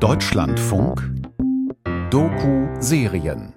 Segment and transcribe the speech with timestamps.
[0.00, 1.02] Deutschlandfunk
[2.10, 3.52] Doku-Serien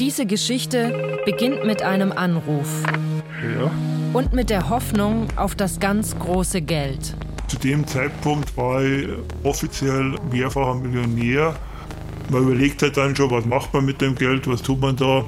[0.00, 2.82] Diese Geschichte beginnt mit einem Anruf
[3.42, 3.70] Ja.
[4.14, 7.14] und mit der Hoffnung auf das ganz große Geld.
[7.48, 9.08] Zu dem Zeitpunkt war ich
[9.42, 11.54] offiziell mehrfacher Millionär.
[12.30, 15.22] Man überlegt halt dann schon, was macht man mit dem Geld, was tut man da.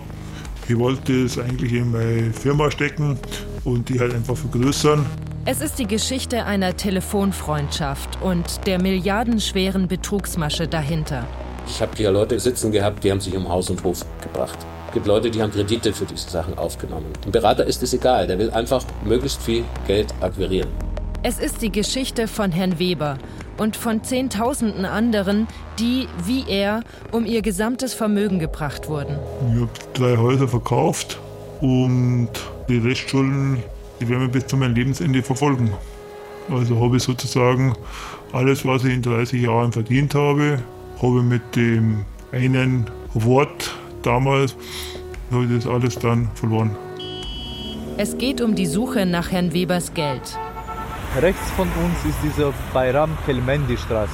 [0.66, 3.18] Ich wollte es eigentlich in meine Firma stecken
[3.64, 5.04] und die halt einfach vergrößern.
[5.48, 11.24] Es ist die Geschichte einer Telefonfreundschaft und der milliardenschweren Betrugsmasche dahinter.
[11.68, 14.58] Ich habe hier Leute sitzen gehabt, die haben sich um Haus und Hof gebracht.
[14.88, 17.12] Es gibt Leute, die haben Kredite für diese Sachen aufgenommen.
[17.24, 20.68] Dem Berater ist es egal, der will einfach möglichst viel Geld akquirieren.
[21.22, 23.16] Es ist die Geschichte von Herrn Weber
[23.56, 25.46] und von Zehntausenden anderen,
[25.78, 26.82] die, wie er,
[27.12, 29.16] um ihr gesamtes Vermögen gebracht wurden.
[29.54, 31.20] Ich habe drei Häuser verkauft
[31.60, 32.30] und
[32.68, 33.62] die Restschulden,
[34.00, 35.72] die werden mir bis zu meinem Lebensende verfolgen.
[36.50, 37.74] Also habe ich sozusagen
[38.32, 40.58] alles, was ich in 30 Jahren verdient habe,
[41.02, 44.56] habe ich mit dem einen Wort damals,
[45.30, 46.76] habe ich das alles dann verloren.
[47.96, 50.38] Es geht um die Suche nach Herrn Webers Geld.
[51.20, 54.10] Rechts von uns ist diese Bayram Kelmendi Straße.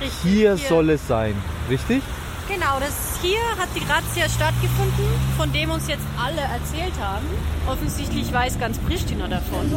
[0.00, 1.34] Richtig, Hier soll es sein,
[1.68, 2.02] richtig?
[2.48, 5.04] Genau, das hier hat die Razzia stattgefunden,
[5.36, 7.26] von dem uns jetzt alle erzählt haben.
[7.68, 9.72] Offensichtlich weiß ganz Pristina davon.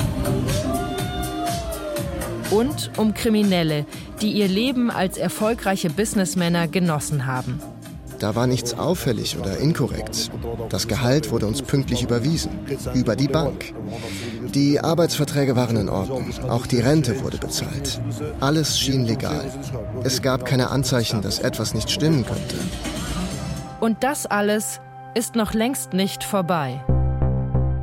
[2.52, 3.86] Und um Kriminelle,
[4.22, 7.60] die ihr Leben als erfolgreiche Businessmänner genossen haben.
[8.20, 10.32] Da war nichts auffällig oder inkorrekt.
[10.70, 12.52] Das Gehalt wurde uns pünktlich überwiesen.
[12.94, 13.74] Über die Bank.
[14.56, 16.30] Die Arbeitsverträge waren in Ordnung.
[16.48, 18.00] Auch die Rente wurde bezahlt.
[18.40, 19.52] Alles schien legal.
[20.06, 22.56] Es gab keine Anzeichen, dass etwas nicht stimmen könnte.
[23.82, 24.80] Und das alles
[25.14, 26.82] ist noch längst nicht vorbei.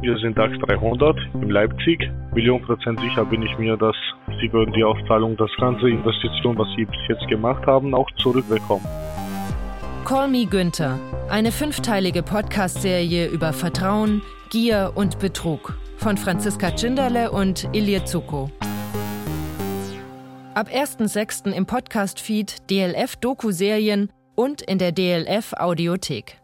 [0.01, 2.11] Wir sind DAX 300 in Leipzig.
[2.33, 3.95] Million Prozent sicher bin ich mir, dass
[4.41, 8.87] Sie würden die Auszahlung, das ganze Investition, was Sie bis jetzt gemacht haben, auch zurückbekommen.
[10.07, 17.69] Call Me Günther, eine fünfteilige Podcast-Serie über Vertrauen, Gier und Betrug von Franziska Tschinderle und
[17.73, 18.51] Ilie Zuko.
[20.55, 21.53] Ab 1.6.
[21.53, 26.42] im Podcast-Feed DLF Doku-Serien und in der DLF Audiothek.